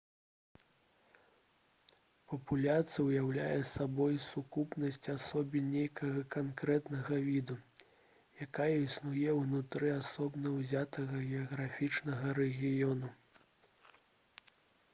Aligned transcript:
папуляцыя 2.31 3.03
ўяўляе 3.09 3.59
сабой 3.71 4.15
сукупнасць 4.23 5.09
асобін 5.15 5.67
нейкага 5.75 6.23
канкрэтнага 6.35 7.19
віду 7.27 7.57
якая 8.47 8.67
існуе 8.87 9.37
ўнутры 9.41 9.91
асобна 9.99 10.55
ўзятага 10.57 11.21
геаграфічнага 11.29 12.33
рэгіёну 12.41 13.13